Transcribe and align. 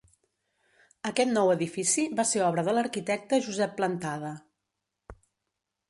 Aquest 1.09 1.31
nou 1.33 1.51
edifici 1.55 2.07
va 2.21 2.27
ser 2.31 2.43
obra 2.47 2.65
de 2.69 2.75
l'arquitecte 2.79 3.41
Josep 3.49 3.79
Plantada. 3.83 4.37